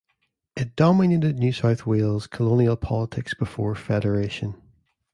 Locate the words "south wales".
1.51-2.25